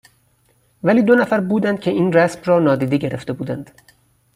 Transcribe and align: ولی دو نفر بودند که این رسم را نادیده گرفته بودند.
ولی 0.83 1.01
دو 1.03 1.15
نفر 1.15 1.39
بودند 1.39 1.79
که 1.79 1.91
این 1.91 2.13
رسم 2.13 2.39
را 2.45 2.59
نادیده 2.59 2.97
گرفته 2.97 3.33
بودند. 3.33 3.81